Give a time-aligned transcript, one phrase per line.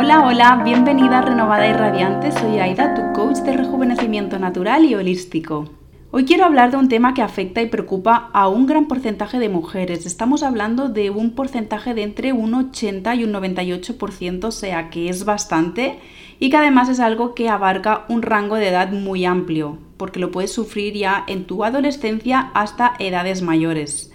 [0.00, 2.30] Hola, hola, bienvenida a Renovada y Radiante.
[2.30, 5.68] Soy Aida, tu coach de rejuvenecimiento natural y holístico.
[6.12, 9.48] Hoy quiero hablar de un tema que afecta y preocupa a un gran porcentaje de
[9.48, 10.06] mujeres.
[10.06, 15.08] Estamos hablando de un porcentaje de entre un 80 y un 98%, o sea que
[15.08, 15.98] es bastante
[16.38, 20.30] y que además es algo que abarca un rango de edad muy amplio, porque lo
[20.30, 24.12] puedes sufrir ya en tu adolescencia hasta edades mayores.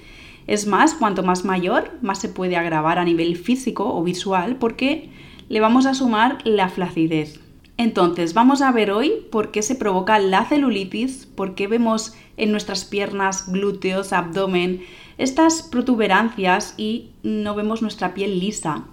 [0.48, 5.10] Es más, cuanto más mayor, más se puede agravar a nivel físico o visual porque
[5.54, 7.40] le vamos a sumar la flacidez.
[7.78, 12.52] Entonces, vamos a ver hoy por qué se provoca la celulitis, por qué vemos en
[12.52, 14.82] nuestras piernas, glúteos, abdomen,
[15.20, 18.86] estas protuberancias y no vemos nuestra piel lisa.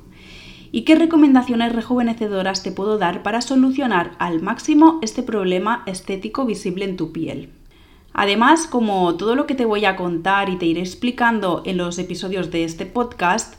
[0.71, 6.85] ¿Y qué recomendaciones rejuvenecedoras te puedo dar para solucionar al máximo este problema estético visible
[6.85, 7.49] en tu piel?
[8.13, 11.99] Además, como todo lo que te voy a contar y te iré explicando en los
[11.99, 13.55] episodios de este podcast,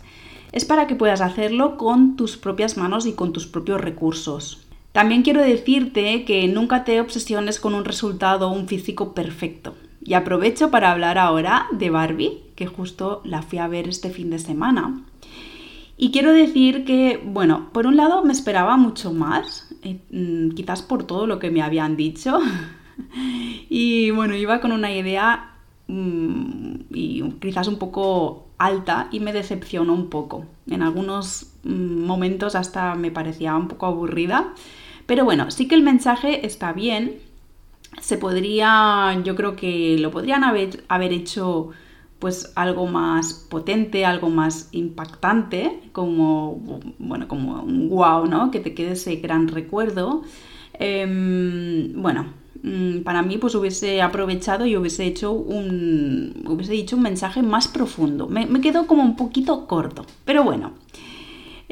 [0.52, 4.66] es para que puedas hacerlo con tus propias manos y con tus propios recursos.
[4.92, 9.76] También quiero decirte que nunca te obsesiones con un resultado o un físico perfecto.
[10.04, 14.30] Y aprovecho para hablar ahora de Barbie, que justo la fui a ver este fin
[14.30, 15.04] de semana.
[15.98, 20.82] Y quiero decir que, bueno, por un lado me esperaba mucho más, eh, mm, quizás
[20.82, 22.40] por todo lo que me habían dicho.
[23.70, 25.54] y bueno, iba con una idea
[25.88, 30.46] mm, y quizás un poco alta y me decepcionó un poco.
[30.68, 34.54] En algunos mm, momentos hasta me parecía un poco aburrida
[35.12, 37.20] pero bueno, sí que el mensaje está bien.
[38.02, 41.72] Se podría, yo creo que lo podrían haber, hecho
[42.18, 46.62] pues algo más potente, algo más impactante, como,
[46.98, 48.52] bueno, como un wow, ¿no?
[48.52, 50.24] Que te quede ese gran recuerdo.
[50.76, 52.28] Em, bueno,
[53.04, 58.28] para mí pues hubiese aprovechado y hubiese hecho un, hubiese dicho un mensaje más profundo.
[58.28, 60.74] Me, me quedó como un poquito corto, pero bueno.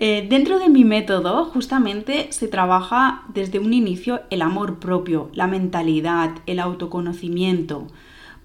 [0.02, 5.46] Eh, dentro de mi método, justamente se trabaja desde un inicio el amor propio, la
[5.46, 7.88] mentalidad, el autoconocimiento,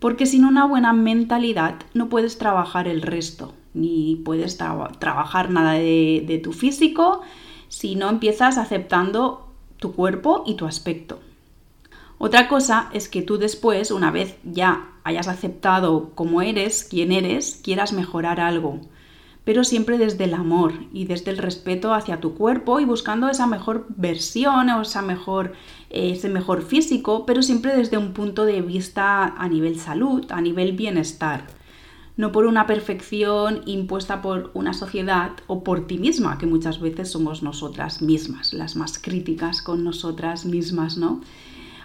[0.00, 6.40] porque sin una buena mentalidad no puedes trabajar el resto, ni puedes trabajar nada de
[6.42, 7.20] tu físico
[7.68, 9.46] si no empiezas aceptando
[9.78, 11.20] tu cuerpo y tu aspecto.
[12.18, 17.60] Otra cosa es que tú después, una vez ya hayas aceptado cómo eres, quién eres,
[17.62, 18.80] quieras mejorar algo
[19.44, 23.46] pero siempre desde el amor y desde el respeto hacia tu cuerpo y buscando esa
[23.46, 25.52] mejor versión o esa mejor,
[25.90, 30.72] ese mejor físico, pero siempre desde un punto de vista a nivel salud, a nivel
[30.72, 31.46] bienestar.
[32.16, 37.10] No por una perfección impuesta por una sociedad o por ti misma, que muchas veces
[37.10, 41.20] somos nosotras mismas, las más críticas con nosotras mismas, ¿no?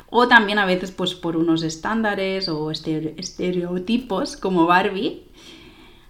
[0.09, 5.23] O también a veces pues por unos estándares o estereotipos como Barbie,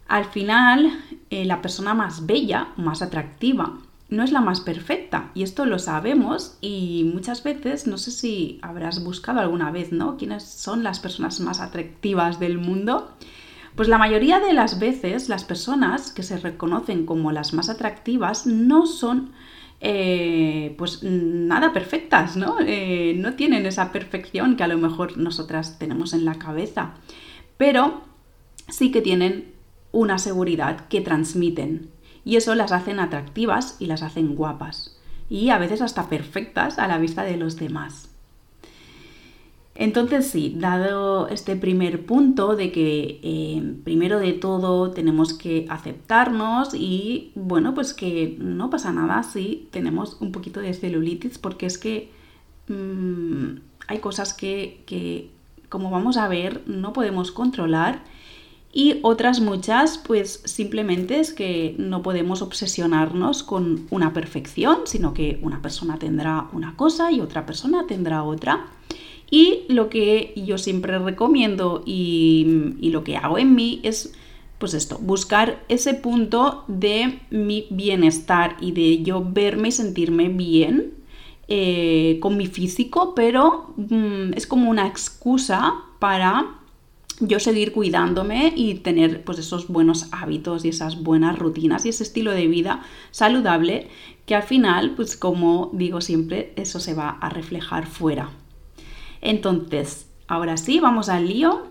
[0.07, 0.91] al final,
[1.29, 3.77] eh, la persona más bella, más atractiva,
[4.09, 8.59] no es la más perfecta y esto lo sabemos y muchas veces, no sé si
[8.63, 10.17] habrás buscado alguna vez, ¿no?
[10.17, 13.11] ¿Quiénes son las personas más atractivas del mundo?
[13.75, 18.47] Pues la mayoría de las veces las personas que se reconocen como las más atractivas
[18.47, 19.31] no son
[19.81, 22.57] eh, pues nada perfectas, ¿no?
[22.65, 26.95] Eh, no tienen esa perfección que a lo mejor nosotras tenemos en la cabeza,
[27.57, 28.01] pero
[28.67, 29.53] sí que tienen
[29.91, 31.89] una seguridad que transmiten
[32.25, 36.87] y eso las hacen atractivas y las hacen guapas y a veces hasta perfectas a
[36.87, 38.09] la vista de los demás.
[39.79, 46.73] Entonces sí, dado este primer punto de que eh, primero de todo tenemos que aceptarnos
[46.73, 51.77] y bueno, pues que no pasa nada si tenemos un poquito de celulitis porque es
[51.77, 52.11] que
[52.67, 55.31] mm, hay cosas que, que,
[55.69, 58.03] como vamos a ver, no podemos controlar
[58.73, 65.39] y otras muchas, pues simplemente es que no podemos obsesionarnos con una perfección, sino que
[65.41, 68.65] una persona tendrá una cosa y otra persona tendrá otra.
[69.31, 74.13] Y lo que yo siempre recomiendo y, lo que hago en mí es,
[74.57, 80.93] pues esto, buscar ese punto de mi bienestar y de yo verme y sentirme bien
[81.47, 86.59] eh, con mi físico, pero mm, es como una excusa para
[87.19, 92.03] yo seguir cuidándome y tener pues esos buenos hábitos y esas buenas rutinas y ese
[92.03, 93.89] estilo de vida saludable
[94.25, 98.29] que al final pues como digo siempre eso se va a reflejar fuera.
[99.21, 101.67] Entonces, ahora sí, vamos al lío.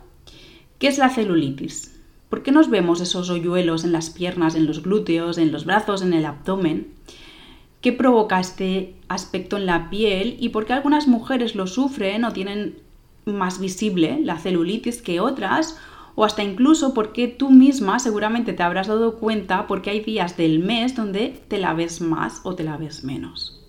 [0.79, 1.99] ¿Qué es la celulitis?
[2.29, 6.03] ¿Por qué nos vemos esos hoyuelos en las piernas, en los glúteos, en los brazos,
[6.03, 6.93] en el abdomen?
[7.81, 12.33] ¿Qué provoca este aspecto en la piel y por qué algunas mujeres lo sufren o
[12.33, 12.77] tienen
[13.25, 15.79] más visible la celulitis que otras
[16.15, 20.59] o hasta incluso porque tú misma seguramente te habrás dado cuenta porque hay días del
[20.59, 23.65] mes donde te la ves más o te la ves menos.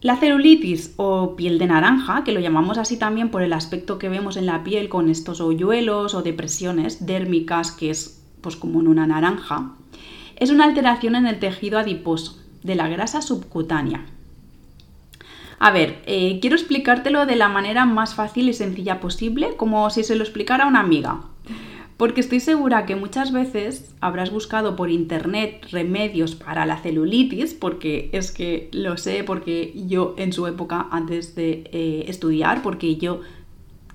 [0.00, 4.08] La celulitis o piel de naranja, que lo llamamos así también por el aspecto que
[4.08, 8.86] vemos en la piel con estos hoyuelos o depresiones dérmicas, que es pues como en
[8.86, 9.72] una naranja,
[10.36, 14.06] es una alteración en el tejido adiposo de la grasa subcutánea.
[15.58, 20.04] A ver, eh, quiero explicártelo de la manera más fácil y sencilla posible, como si
[20.04, 21.22] se lo explicara a una amiga.
[21.98, 28.08] Porque estoy segura que muchas veces habrás buscado por internet remedios para la celulitis, porque
[28.12, 33.22] es que lo sé, porque yo en su época, antes de eh, estudiar, porque yo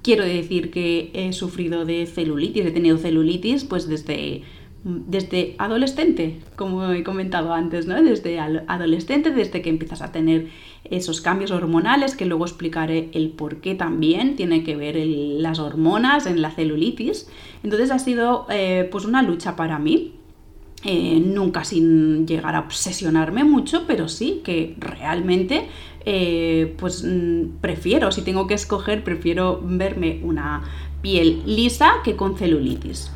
[0.02, 4.44] quiero decir que he sufrido de celulitis, he tenido celulitis pues desde
[4.84, 8.02] desde adolescente, como he comentado antes, ¿no?
[8.02, 10.50] Desde adolescente, desde que empiezas a tener
[10.84, 16.26] esos cambios hormonales, que luego explicaré el por qué también tiene que ver las hormonas
[16.26, 17.30] en la celulitis.
[17.64, 20.16] Entonces ha sido eh, pues una lucha para mí.
[20.86, 25.70] Eh, nunca sin llegar a obsesionarme mucho, pero sí que realmente
[26.06, 30.62] eh, pues mm, prefiero, si tengo que escoger, prefiero verme una
[31.02, 33.10] piel lisa que con celulitis.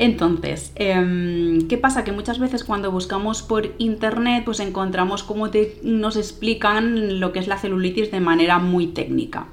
[0.00, 2.04] Entonces, em, ¿qué pasa?
[2.04, 5.50] Que muchas veces cuando buscamos por internet, pues encontramos cómo
[5.82, 9.48] nos explican lo que es la celulitis de manera muy técnica.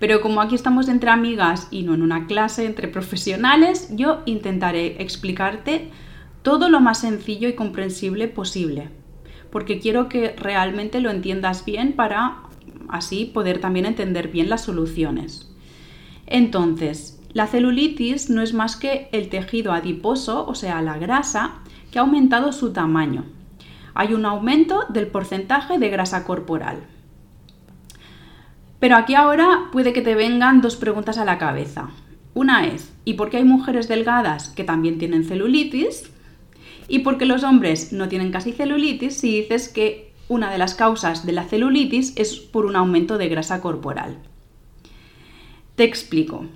[0.00, 5.00] Pero como aquí estamos entre amigas y no en una clase entre profesionales, yo intentaré
[5.00, 5.88] explicarte
[6.42, 8.88] todo lo más sencillo y comprensible posible.
[9.52, 12.38] Porque quiero que realmente lo entiendas bien para
[12.88, 15.48] así poder también entender bien las soluciones.
[16.26, 21.56] Entonces, la celulitis no es más que el tejido adiposo, o sea, la grasa,
[21.90, 23.26] que ha aumentado su tamaño.
[23.92, 26.78] Hay un aumento del porcentaje de grasa corporal.
[28.80, 31.90] Pero aquí ahora puede que te vengan dos preguntas a la cabeza.
[32.32, 36.10] Una es, ¿y por qué hay mujeres delgadas que también tienen celulitis?
[36.88, 40.74] ¿Y por qué los hombres no tienen casi celulitis si dices que una de las
[40.74, 44.16] causas de la celulitis es por un aumento de grasa corporal?
[45.74, 46.46] Te explico.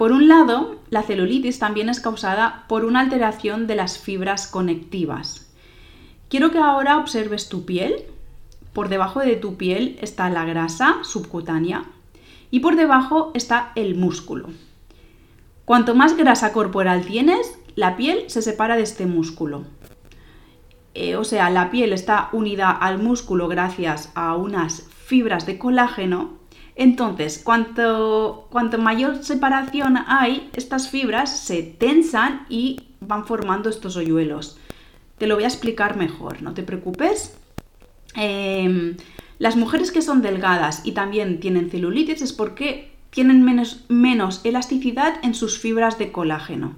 [0.00, 5.52] Por un lado, la celulitis también es causada por una alteración de las fibras conectivas.
[6.30, 8.04] Quiero que ahora observes tu piel.
[8.72, 11.84] Por debajo de tu piel está la grasa subcutánea
[12.50, 14.48] y por debajo está el músculo.
[15.66, 19.64] Cuanto más grasa corporal tienes, la piel se separa de este músculo.
[20.94, 26.39] Eh, o sea, la piel está unida al músculo gracias a unas fibras de colágeno
[26.76, 34.58] entonces, cuanto, cuanto mayor separación hay, estas fibras se tensan y van formando estos hoyuelos.
[35.18, 37.36] Te lo voy a explicar mejor, no te preocupes.
[38.14, 38.96] Em,
[39.38, 45.14] las mujeres que son delgadas y también tienen celulitis es porque tienen menos, menos elasticidad
[45.22, 46.76] en sus fibras de colágeno.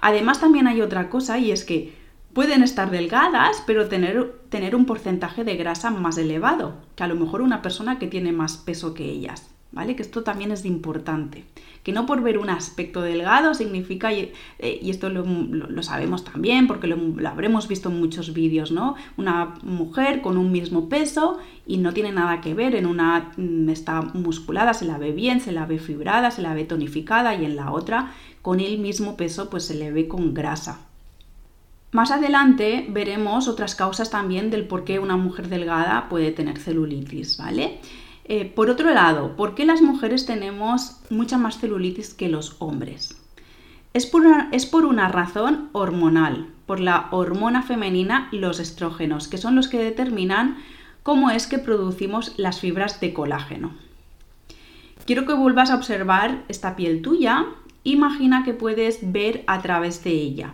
[0.00, 1.92] Además también hay otra cosa y es que
[2.32, 7.16] Pueden estar delgadas, pero tener, tener un porcentaje de grasa más elevado que a lo
[7.16, 9.50] mejor una persona que tiene más peso que ellas.
[9.70, 9.96] ¿Vale?
[9.96, 11.44] Que esto también es importante.
[11.82, 16.86] Que no por ver un aspecto delgado significa, y, eh, esto lo, sabemos también porque
[16.86, 16.96] lo,
[17.28, 18.94] habremos visto en muchos vídeos, ¿no?
[19.18, 23.68] Una mujer con un mismo peso y no tiene nada que ver, en una mm,
[23.68, 27.44] está musculada, se la ve bien, se la ve fibrada, se la ve tonificada y
[27.44, 30.87] en la otra con el mismo peso pues se le ve con grasa.
[31.90, 37.38] Más adelante veremos otras causas también del por qué una mujer delgada puede tener celulitis,
[37.38, 37.80] ¿vale?
[38.24, 43.16] Eh, por otro lado, ¿por qué las mujeres tenemos mucha más celulitis que los hombres?
[43.94, 49.38] Es por, una, es por una razón hormonal, por la hormona femenina, los estrógenos, que
[49.38, 50.58] son los que determinan
[51.02, 53.72] cómo es que producimos las fibras de colágeno.
[55.06, 57.46] Quiero que vuelvas a observar esta piel tuya.
[57.82, 60.52] Imagina que puedes ver a través de ella.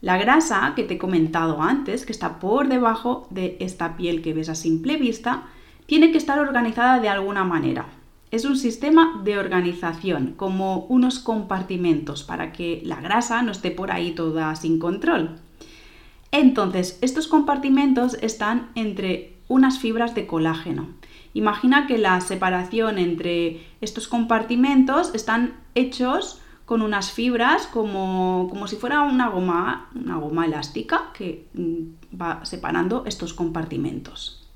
[0.00, 4.34] La grasa que te he comentado antes, que está por debajo de esta piel que
[4.34, 5.48] ves a simple vista,
[5.86, 7.86] tiene que estar organizada de alguna manera.
[8.30, 13.90] Es un sistema de organización, como unos compartimentos, para que la grasa no esté por
[13.90, 15.40] ahí toda sin control.
[16.30, 20.88] Entonces, estos compartimentos están entre unas fibras de colágeno.
[21.34, 28.76] Imagina que la separación entre estos compartimentos están hechos con unas fibras como, como si
[28.76, 34.46] fuera una goma, una goma elástica que mm, va separando estos compartimentos.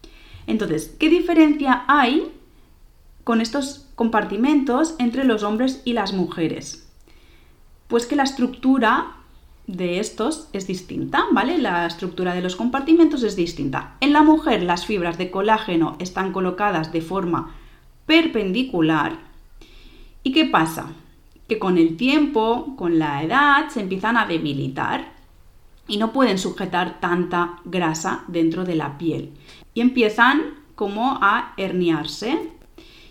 [0.46, 2.30] Entonces, ¿qué diferencia hay
[3.24, 6.86] con estos compartimentos entre los hombres y las mujeres?
[7.88, 9.16] Pues que la estructura
[9.66, 11.56] de estos es distinta, ¿vale?
[11.56, 13.96] La estructura de los compartimentos es distinta.
[14.02, 17.54] En la mujer las fibras de colágeno están colocadas de forma
[18.04, 19.16] perpendicular.
[20.22, 20.92] ¿Y qué pasa?
[21.52, 25.12] Que con el tiempo, con la edad, se empiezan a debilitar
[25.86, 29.32] y no pueden sujetar tanta grasa dentro de la piel
[29.74, 32.50] y empiezan como a herniarse.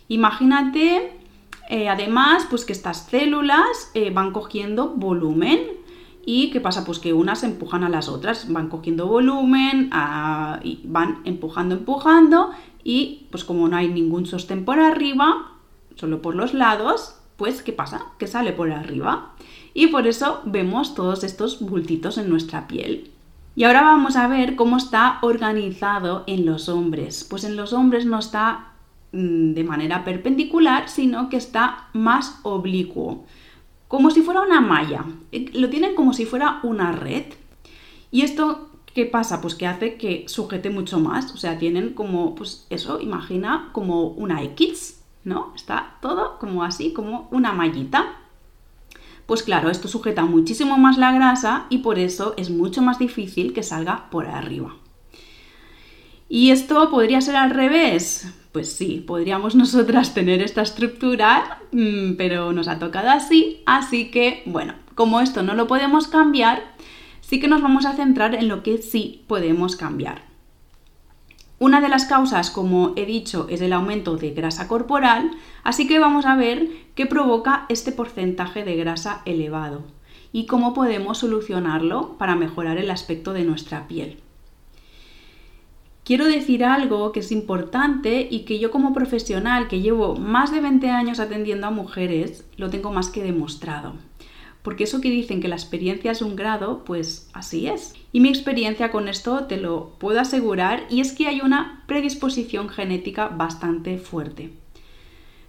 [0.07, 1.13] Imagínate
[1.69, 5.59] eh, además pues que estas células eh, van cogiendo volumen
[6.23, 6.85] ¿Y qué pasa?
[6.85, 9.89] Pues que unas empujan a las otras, van cogiendo volumen,
[10.61, 12.51] y van empujando, empujando,
[12.83, 15.51] y pues como no hay ningún sostén por arriba,
[15.95, 18.05] solo por los lados, pues ¿qué pasa?
[18.19, 19.31] Que sale por arriba.
[19.73, 23.09] Y por eso vemos todos estos bultitos en nuestra piel.
[23.55, 27.25] Y ahora vamos a ver cómo está organizado en los hombres.
[27.27, 28.73] Pues en los hombres no está
[29.11, 33.25] mm, de manera perpendicular, sino que está más oblicuo
[33.87, 35.03] como si fuera una malla.
[35.31, 37.25] Eh, lo tienen como si fuera una red.
[38.11, 39.41] Y esto, ¿qué pasa?
[39.41, 41.33] Pues que hace que sujete mucho más.
[41.33, 45.53] O sea, tienen como, pues eso, imagina como una X, ¿no?
[45.55, 48.17] Está todo como así, como una mallita.
[49.25, 53.53] Pues claro, esto sujeta muchísimo más la grasa y por eso es mucho más difícil
[53.53, 54.75] que salga por arriba.
[56.27, 58.33] ¿Y esto podría ser al revés?
[58.51, 64.43] Pues sí, podríamos nosotras tener esta estructura, mm, pero nos ha tocado así, así que
[64.45, 66.63] bueno, como esto no lo podemos cambiar,
[67.21, 70.30] sí que nos vamos a centrar en lo que sí podemos cambiar.
[71.61, 75.29] Una de las causas, como he dicho, es el aumento de grasa corporal,
[75.63, 79.83] así que vamos a ver qué provoca este porcentaje de grasa elevado
[80.31, 84.17] y cómo podemos solucionarlo para mejorar el aspecto de nuestra piel
[86.11, 90.59] quiero decir algo que es importante y que yo como profesional que llevo más de
[90.59, 93.93] 20 años atendiendo a mujeres, lo tengo más que demostrado.
[94.61, 97.95] Porque eso que dicen que la experiencia es un grado, pues así es.
[98.11, 102.69] Y mi experiencia con esto te lo puedo asegurar y es que hay una predisposición
[102.69, 104.51] genética bastante fuerte.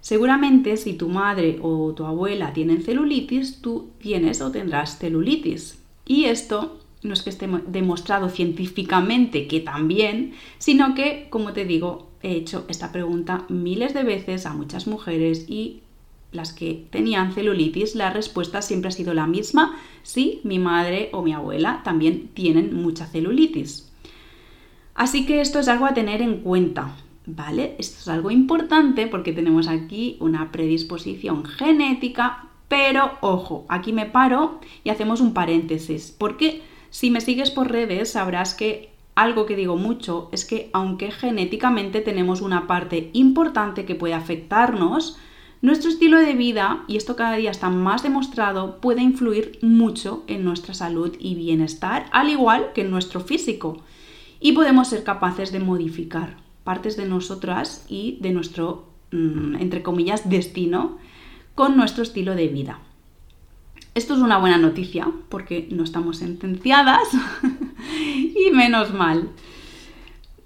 [0.00, 5.78] Seguramente si tu madre o tu abuela tienen celulitis, tú tienes o tendrás celulitis.
[6.06, 12.08] Y esto no es que esté demostrado científicamente que también, sino que, como te digo,
[12.22, 15.81] he hecho esta pregunta miles de veces a muchas mujeres y
[16.32, 21.22] las que tenían celulitis, la respuesta siempre ha sido la misma, sí, mi madre o
[21.22, 23.92] mi abuela también tienen mucha celulitis.
[24.94, 26.96] Así que esto es algo a tener en cuenta,
[27.26, 27.76] ¿vale?
[27.78, 34.60] Esto es algo importante porque tenemos aquí una predisposición genética, pero ojo, aquí me paro
[34.84, 39.76] y hacemos un paréntesis, porque si me sigues por redes sabrás que algo que digo
[39.76, 45.18] mucho es que aunque genéticamente tenemos una parte importante que puede afectarnos,
[45.62, 50.44] nuestro estilo de vida, y esto cada día está más demostrado, puede influir mucho en
[50.44, 53.80] nuestra salud y bienestar, al igual que en nuestro físico.
[54.40, 60.28] Y podemos ser capaces de modificar partes de nosotras y de nuestro, mm, entre comillas,
[60.28, 60.98] destino
[61.54, 62.80] con nuestro estilo de vida.
[63.94, 67.08] Esto es una buena noticia porque no estamos sentenciadas
[68.34, 69.28] y menos mal.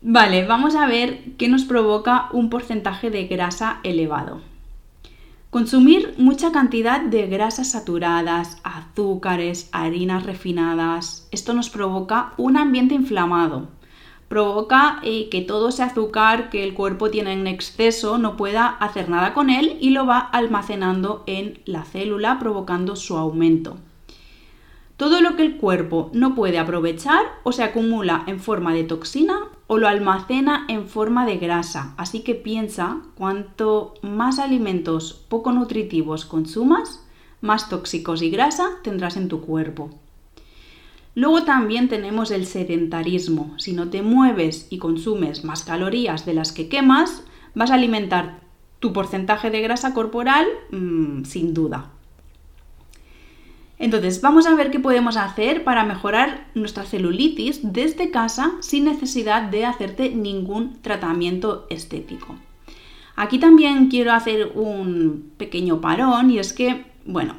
[0.03, 4.43] Vale, vamos a ver qué nos provoca un porcentaje de grasa elevado.
[5.51, 13.69] Consumir mucha cantidad de grasas saturadas, azúcares, harinas refinadas, esto nos provoca un ambiente inflamado,
[14.29, 19.09] provoca eh, que todo ese azúcar que el cuerpo tiene en exceso no pueda hacer
[19.09, 23.77] nada con él y lo va almacenando en la célula provocando su aumento.
[24.97, 29.39] Todo lo que el cuerpo no puede aprovechar o se acumula en forma de toxina
[29.67, 31.95] o lo almacena en forma de grasa.
[31.97, 37.05] Así que piensa, cuanto más alimentos poco nutritivos consumas,
[37.41, 39.91] más tóxicos y grasa tendrás en tu cuerpo.
[41.15, 43.55] Luego también tenemos el sedentarismo.
[43.59, 48.41] Si no te mueves y consumes más calorías de las que quemas, vas a alimentar
[48.81, 51.91] tu porcentaje de grasa corporal mm, sin duda.
[53.79, 59.43] Entonces, vamos a ver qué podemos hacer para mejorar nuestra celulitis desde casa sin necesidad
[59.43, 62.37] de hacerte ningún tratamiento estético.
[63.17, 67.37] Aquí también quiero hacer un pequeño parón y es que, bueno,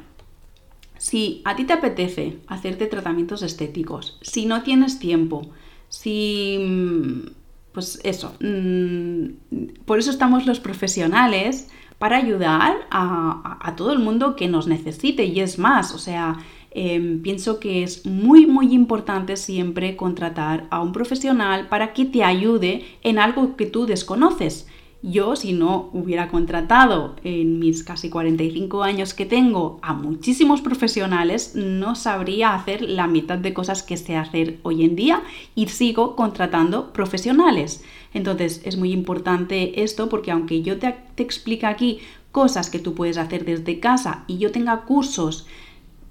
[0.96, 5.42] si a ti te apetece hacerte tratamientos estéticos, si no tienes tiempo,
[5.88, 6.58] si...
[6.58, 7.38] Mm,
[7.72, 11.68] pues eso, mm, por eso estamos los profesionales,
[11.98, 16.38] para ayudar a, todo el mundo que nos necesite y es más, o sea,
[16.70, 22.24] em, pienso que es muy muy importante siempre contratar a un profesional para que te
[22.24, 24.66] ayude en algo que tú desconoces.
[25.00, 31.52] Yo, si no hubiera contratado en mis casi 45 años que tengo a muchísimos profesionales,
[31.54, 35.22] no sabría hacer la mitad de cosas que sé hacer hoy en día
[35.54, 37.84] y sigo contratando profesionales.
[38.14, 42.00] Entonces es muy importante esto porque aunque yo te, te explique aquí
[42.32, 45.46] cosas que tú puedes hacer desde casa y yo tenga cursos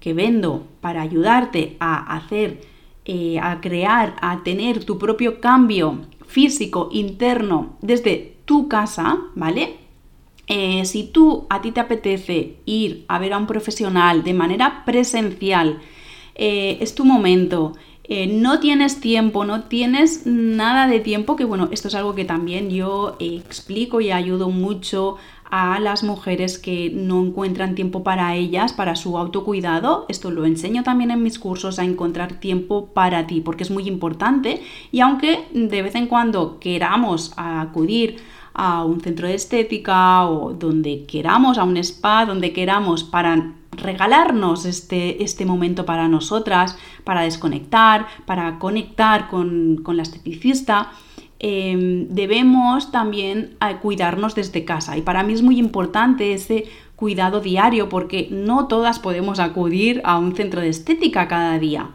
[0.00, 2.60] que vendo para ayudarte a hacer,
[3.04, 9.76] eh, a crear, a tener tu propio cambio físico interno desde tu casa, ¿vale?
[10.46, 14.84] Eh, si tú a ti te apetece ir a ver a un profesional de manera
[14.84, 15.80] presencial,
[16.34, 17.74] eh, es tu momento,
[18.08, 22.70] no tienes tiempo, no tienes nada de tiempo, que bueno, esto es algo que también
[22.70, 25.16] yo explico y ayudo mucho
[25.50, 30.06] a las mujeres que no encuentran tiempo para ellas, para su autocuidado.
[30.08, 33.88] Esto lo enseño también en mis cursos a encontrar tiempo para ti, porque es muy
[33.88, 34.62] importante.
[34.92, 38.16] Y aunque de vez en cuando queramos acudir
[38.54, 44.64] a un centro de estética o donde queramos, a un spa, donde queramos para regalarnos
[44.64, 50.90] este, este momento para nosotras, para desconectar, para conectar con, con la esteticista,
[51.40, 54.96] Em, debemos también eh, cuidarnos desde casa.
[54.96, 56.64] Y para mí es muy importante ese
[56.96, 61.90] cuidado diario porque no todas podemos acudir a un centro de estética cada día.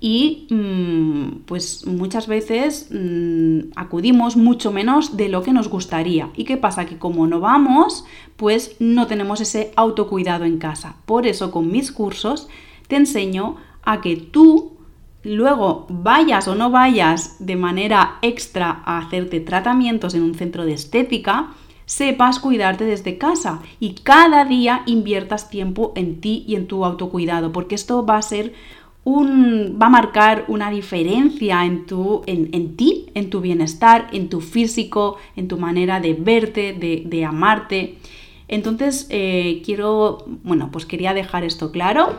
[0.00, 6.30] Y mm, pues muchas veces mm, acudimos mucho menos de lo que nos gustaría.
[6.36, 6.86] ¿Y qué pasa?
[6.86, 8.04] Que como no vamos,
[8.36, 10.96] pues no tenemos ese autocuidado en casa.
[11.06, 12.48] Por eso con mis cursos
[12.88, 14.76] te enseño a que tú
[15.22, 20.74] luego vayas o no vayas de manera extra a hacerte tratamientos en un centro de
[20.74, 26.84] estética, sepas cuidarte desde casa y cada día inviertas tiempo en ti y en tu
[26.84, 28.54] autocuidado, porque esto va a ser
[29.06, 34.40] un, va a marcar una diferencia en, tu, en, ti, en tu bienestar, en tu
[34.40, 37.98] físico, en tu manera de verte, de, amarte.
[38.48, 42.16] Entonces, eh, quiero, bueno, pues quería dejar esto claro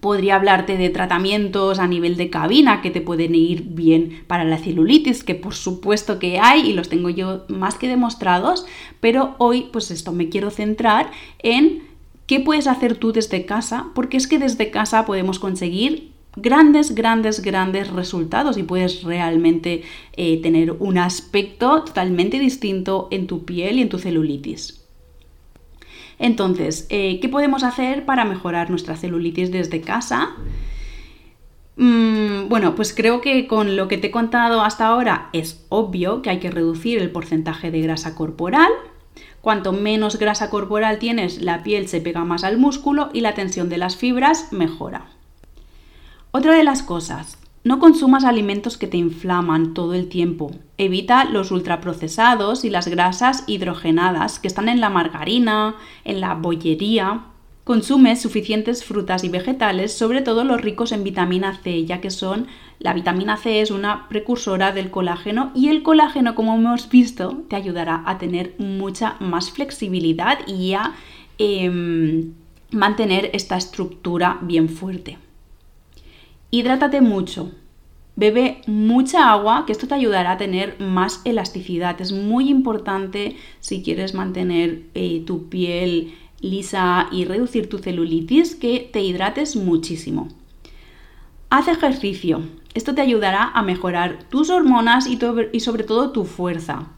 [0.00, 4.58] Podría hablarte de tratamientos a nivel de cabina que te pueden ir bien para la
[4.58, 8.66] celulitis, que por supuesto que hay y los tengo yo más que demostrados,
[9.00, 11.95] pero hoy pues esto me quiero centrar en
[12.26, 17.40] qué puedes hacer tú desde casa, porque es que desde casa podemos conseguir grandes, grandes,
[17.40, 19.82] grandes resultados y puedes realmente
[20.16, 24.82] eh, tener un aspecto totalmente distinto en tu piel y en tu celulitis.
[26.18, 30.34] Entonces, eh, ¿qué podemos hacer para mejorar nuestra celulitis desde casa?
[31.76, 36.22] Mm, bueno, pues creo que con lo que te he contado hasta ahora es obvio
[36.22, 38.70] que hay que reducir el porcentaje de grasa corporal.
[39.46, 43.68] Cuanto menos grasa corporal tienes, la piel se pega más al músculo y la tensión
[43.68, 45.06] de las fibras mejora.
[46.32, 50.50] Otra de las cosas, no consumas alimentos que te inflaman todo el tiempo.
[50.78, 57.26] Evita los ultraprocesados y las grasas hidrogenadas que están en la margarina, en la bollería.
[57.62, 62.48] Consume suficientes frutas y vegetales, sobre todo los ricos en vitamina C, ya que son
[62.78, 67.56] la vitamina C es una precursora del colágeno y el colágeno, como hemos visto, te
[67.56, 70.92] ayudará a tener mucha más flexibilidad y a
[71.38, 72.34] em,
[72.70, 75.18] mantener esta estructura bien fuerte.
[76.50, 77.52] Hidrátate mucho.
[78.14, 82.00] Bebe mucha agua, que esto te ayudará a tener más elasticidad.
[82.00, 88.88] Es muy importante si quieres mantener eh, tu piel lisa y reducir tu celulitis, que
[88.92, 90.28] te hidrates muchísimo.
[91.48, 92.42] Haz ejercicio.
[92.74, 96.88] Esto te ayudará a mejorar tus hormonas y, sobre todo tu fuerza.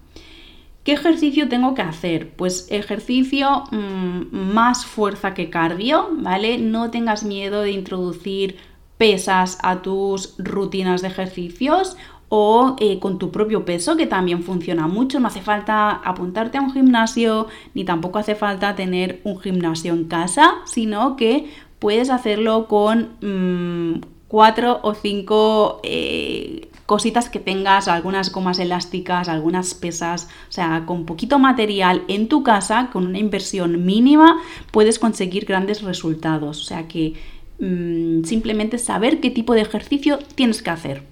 [0.85, 2.31] ¿Qué ejercicio tengo que hacer?
[2.35, 6.57] Pues ejercicio mm, más fuerza que cardio, ¿vale?
[6.57, 8.57] No tengas miedo de introducir
[8.97, 11.99] pesas a tus rutinas de ejercicios
[12.31, 15.21] o eh, con tu propio peso, que también funciona mucho.
[15.21, 20.05] No hace falta apuntarte a un gimnasio, ni tampoco hace falta tener un gimnasio en
[20.05, 28.31] casa, sino que puedes hacerlo con mm, cuatro o cinco eh, cositas que tengas, algunas
[28.33, 33.85] gomas elásticas, algunas pesas, o sea, con poquito material en tu casa, con una inversión
[33.85, 34.39] mínima,
[34.71, 36.61] puedes conseguir grandes resultados.
[36.61, 37.15] O sea que
[37.59, 41.03] Mm, simplemente saber qué tipo de ejercicio tienes que hacer.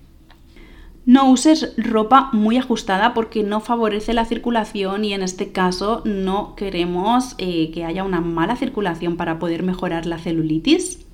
[1.04, 6.56] No uses ropa muy ajustada porque no favorece la circulación y en este caso no
[6.56, 11.05] queremos eh, que haya una mala circulación para poder mejorar la celulitis.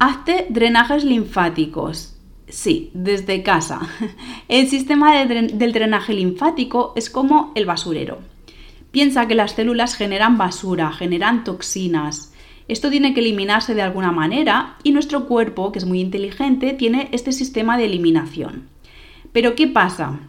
[0.00, 2.14] Hazte drenajes linfáticos.
[2.48, 3.80] Sí, desde casa.
[4.48, 8.18] El sistema del drenaje linfático es como el basurero.
[8.92, 12.32] Piensa que las células generan basura, generan toxinas.
[12.68, 17.08] Esto tiene que eliminarse de alguna manera y nuestro cuerpo, que es muy inteligente, tiene
[17.10, 18.68] este sistema de eliminación.
[19.32, 20.20] Pero ¿qué pasa?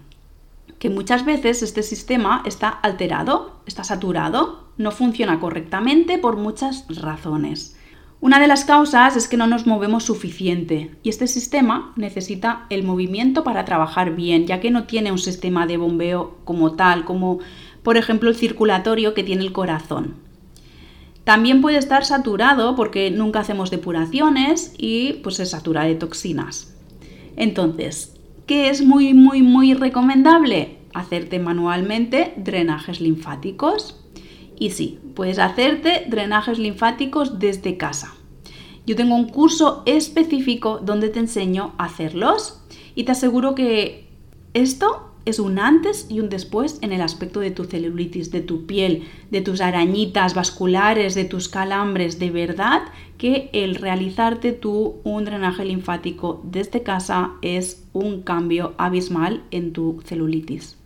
[0.79, 7.78] Que muchas veces este sistema está alterado, está saturado, no funciona correctamente por muchas razones.
[8.21, 12.83] Una de las causas es que no nos movemos suficiente y este sistema necesita el
[12.83, 17.39] movimiento para trabajar bien, ya que no tiene un sistema de bombeo como tal, como
[17.81, 20.15] por ejemplo el circulatorio que tiene el corazón.
[21.23, 26.75] También puede estar saturado porque nunca hacemos depuraciones y pues se satura de toxinas.
[27.37, 30.79] Entonces, ¿qué es muy muy muy recomendable?
[30.93, 33.95] Hacerte manualmente drenajes linfáticos.
[34.57, 38.15] Y sí, puedes hacerte drenajes linfáticos desde casa.
[38.85, 42.61] Yo tengo un curso específico donde te enseño a hacerlos
[42.95, 44.07] y te aseguro que
[44.53, 48.65] esto es un antes y un después en el aspecto de tu celulitis, de tu
[48.65, 52.17] piel, de tus arañitas vasculares, de tus calambres.
[52.17, 52.83] De verdad
[53.17, 59.99] que el realizarte tú un drenaje linfático desde casa es un cambio abismal en tu
[60.05, 60.78] celulitis.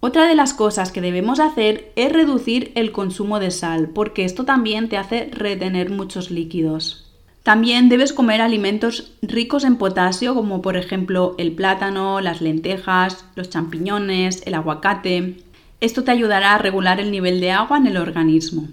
[0.00, 4.44] Otra de las cosas que debemos hacer es reducir el consumo de sal, porque esto
[4.44, 7.10] también te hace retener muchos líquidos.
[7.42, 13.50] También debes comer alimentos ricos en potasio, como por ejemplo el plátano, las lentejas, los
[13.50, 15.38] champiñones, el aguacate.
[15.80, 18.68] Esto te ayudará a regular el nivel de agua en el organismo.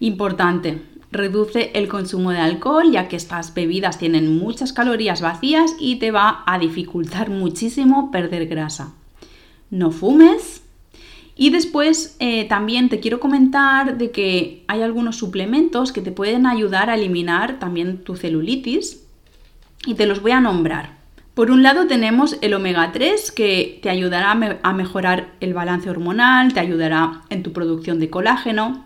[0.00, 5.96] Importante, reduce el consumo de alcohol ya que estas bebidas tienen muchas calorías vacías y
[5.96, 8.94] te va a dificultar muchísimo perder grasa.
[9.70, 10.62] No fumes,
[11.40, 16.44] y después eh, también te quiero comentar de que hay algunos suplementos que te pueden
[16.44, 19.02] ayudar a eliminar también tu celulitis
[19.86, 20.98] y te los voy a nombrar.
[21.32, 26.52] Por un lado tenemos el omega 3 que te ayudará a mejorar el balance hormonal,
[26.52, 28.84] te ayudará en tu producción de colágeno.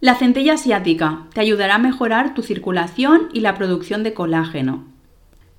[0.00, 4.91] La centella asiática te ayudará a mejorar tu circulación y la producción de colágeno.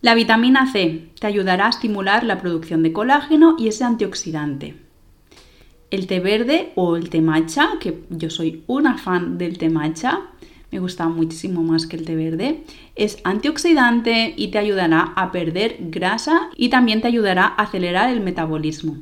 [0.04, 4.76] La vitamina C te ayudará a estimular la producción de colágeno y ese antioxidante
[5.94, 10.22] el té verde o el té matcha, que yo soy una fan del té matcha,
[10.72, 12.64] me gusta muchísimo más que el té verde,
[12.96, 18.22] es antioxidante y te ayudará a perder grasa y también te ayudará a acelerar el
[18.22, 18.98] metabolismo.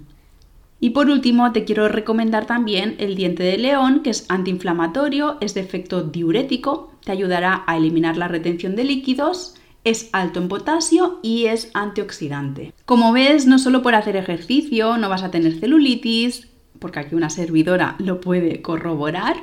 [0.82, 5.54] Y por último, te quiero recomendar también el diente de león, que es antiinflamatorio, es
[5.54, 11.20] de efecto diurético, te ayudará a eliminar la retención de líquidos, es alto en potasio
[11.24, 12.74] y es antioxidante.
[12.86, 16.48] Como ves, no solo por hacer ejercicio no vas a tener celulitis,
[16.80, 19.38] porque aquí una servidora lo puede corroborar,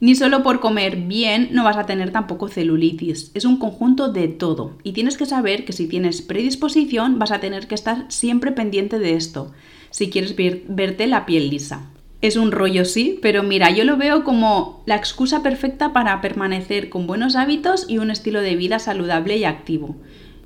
[0.00, 3.30] ni solo por comer bien no vas a tener tampoco celulitis.
[3.34, 4.76] Es un conjunto de todo.
[4.82, 8.98] Y tienes que saber que si tienes predisposición vas a tener que estar siempre pendiente
[8.98, 9.52] de esto,
[9.90, 11.91] si quieres verte la piel lisa.
[12.22, 16.88] Es un rollo, sí, pero mira, yo lo veo como la excusa perfecta para permanecer
[16.88, 19.96] con buenos hábitos y un estilo de vida saludable y activo.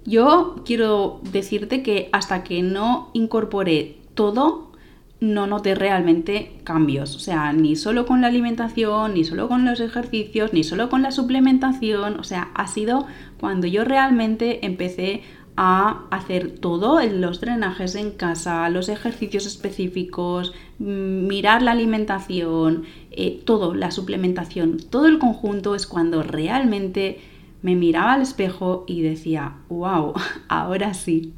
[0.07, 4.73] Yo quiero decirte que hasta que no incorporé todo,
[5.21, 7.15] no noté realmente cambios.
[7.15, 11.03] O sea, ni solo con la alimentación, ni solo con los ejercicios, ni solo con
[11.03, 12.19] la suplementación.
[12.19, 13.07] O sea, ha sido
[13.39, 15.23] cuando yo realmente empecé
[15.57, 23.41] a hacer todo, los drenajes en casa, los ejercicios específicos, mm, mirar la alimentación, eh,
[23.45, 27.21] todo, la suplementación, todo el conjunto es cuando realmente
[27.63, 30.13] me miraba al espejo y decía, wow,
[30.49, 31.33] ahora sí,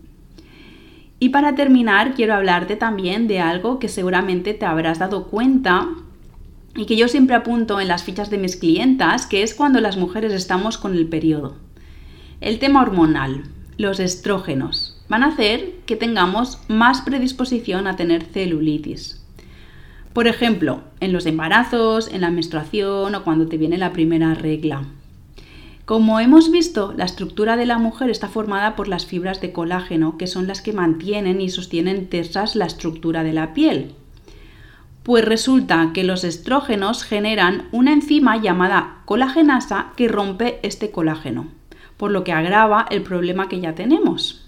[1.21, 5.89] y para terminar, quiero hablarte también de algo que seguramente te habrás dado cuenta
[6.77, 9.97] y que yo siempre apunto en las fichas de mis clientas, que es cuando las
[9.97, 11.57] mujeres estamos con el periodo.
[12.41, 13.43] El tema hormonal,
[13.79, 19.25] los estrógenos, van a hacer que tengamos más predisposición a tener celulitis.
[20.13, 24.83] Por ejemplo, en los embarazos, en la menstruación o cuando te viene la primera regla.
[25.85, 30.19] Como hemos visto, la estructura de la mujer está formada por las fibras de colágeno,
[30.19, 33.95] que son las que mantienen y sostienen tesas la estructura de la piel.
[35.05, 41.47] Pues resulta que los estrógenos generan una enzima llamada colagenasa que rompe este colágeno,
[41.99, 44.47] por lo que agrava el problema que ya tenemos.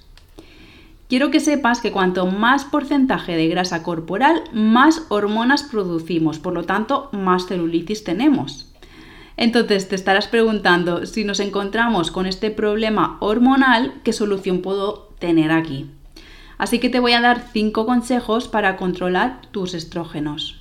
[1.10, 6.62] Quiero que sepas que cuanto más porcentaje de grasa corporal, más hormonas producimos, por lo
[6.62, 8.72] tanto, más celulitis tenemos.
[9.36, 15.50] Entonces te estarás preguntando, si nos encontramos con este problema hormonal, ¿qué solución puedo tener
[15.50, 15.90] aquí?
[16.58, 20.60] Así que te voy a dar cinco consejos para controlar tus estrógenos.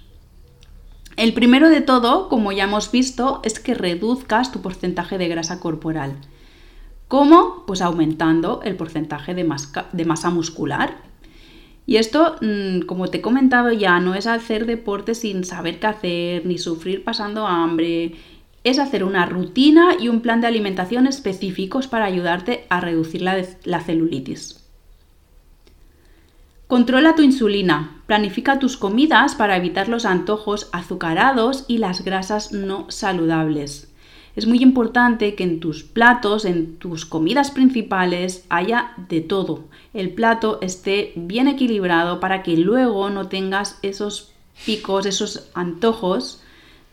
[1.18, 5.60] El primero de todo, como ya hemos visto, es que reduzcas tu porcentaje de grasa
[5.60, 6.16] corporal.
[7.10, 7.64] ¿Cómo?
[7.66, 10.98] Pues aumentando el porcentaje de, masa muscular.
[11.88, 15.88] Y esto, mm, como te he comentado ya, no es hacer deporte sin saber qué
[15.88, 18.14] hacer, ni sufrir pasando hambre,
[18.64, 23.82] es hacer una rutina y un plan de alimentación específicos para ayudarte a reducir la,
[23.82, 24.64] celulitis.
[26.68, 28.04] Controla tu insulina.
[28.06, 33.89] Planifica tus comidas para evitar los antojos azucarados y las grasas no saludables.
[34.36, 39.66] Es muy importante que en tus platos, en tus comidas principales, haya de todo.
[39.94, 44.32] El plato esté bien equilibrado para que luego no tengas esos
[44.66, 46.42] picos, esos antojos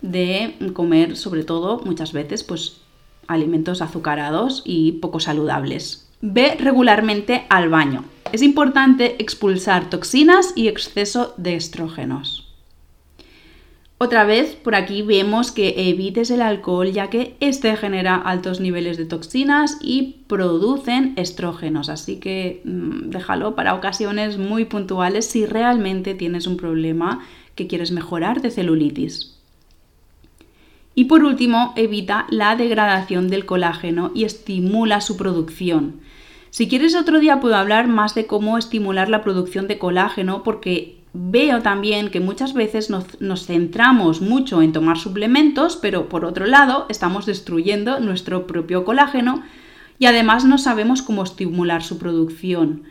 [0.02, 2.80] de comer sobre todo muchas veces pues
[3.26, 6.08] alimentos azucarados y poco saludables.
[6.20, 8.04] Ve regularmente al baño.
[8.32, 12.45] Es importante expulsar toxinas y exceso de estrógenos.
[13.98, 18.98] Otra vez, por aquí vemos que evites el alcohol ya que este genera altos niveles
[18.98, 26.14] de toxinas y producen estrógenos, así que mm, déjalo para ocasiones muy puntuales si realmente
[26.14, 29.38] tienes un problema que quieres mejorar de celulitis.
[30.94, 36.00] Y por último, evita la degradación del colágeno y estimula su producción.
[36.50, 40.95] Si quieres otro día puedo hablar más de cómo estimular la producción de colágeno porque
[41.18, 46.86] veo también que muchas veces nos, centramos mucho en tomar suplementos, pero por otro lado
[46.88, 49.42] estamos destruyendo nuestro propio colágeno
[49.98, 52.84] y además no sabemos cómo estimular su producción.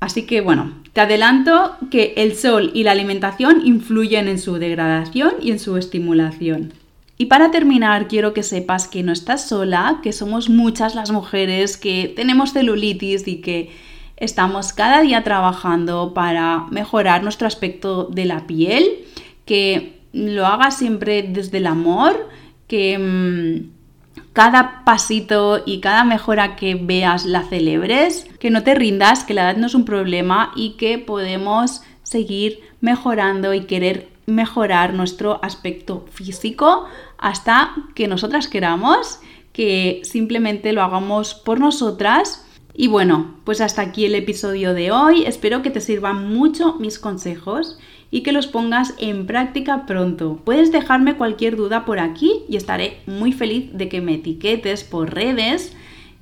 [0.00, 5.32] Así que bueno, te adelanto que el sol y la alimentación influyen en su degradación
[5.40, 6.74] y en su estimulación.
[7.18, 11.78] Y para terminar, quiero que sepas que no estás sola, que somos muchas las mujeres
[11.78, 13.70] que tenemos celulitis y que
[14.16, 19.04] Estamos cada día trabajando para mejorar nuestro aspecto de la piel,
[19.44, 22.30] que lo hagas siempre desde el amor,
[22.66, 29.24] que mm, cada pasito y cada mejora que veas la celebres, que no te rindas,
[29.24, 34.94] que la edad no es un problema y que podemos seguir mejorando y querer mejorar
[34.94, 36.86] nuestro aspecto físico
[37.18, 39.20] hasta que nosotras queramos,
[39.52, 42.45] que simplemente lo hagamos por nosotras
[42.76, 45.24] y bueno, pues hasta aquí el episodio de hoy.
[45.24, 47.78] Espero que te sirvan mucho mis consejos
[48.10, 50.40] y que los pongas en práctica pronto.
[50.44, 55.14] Puedes dejarme cualquier duda por aquí y estaré muy feliz de que me etiquetes por
[55.14, 55.74] redes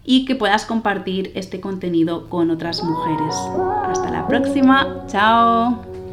[0.05, 3.35] y que puedas compartir este contenido con otras mujeres.
[3.87, 6.04] Hasta la próxima, chao.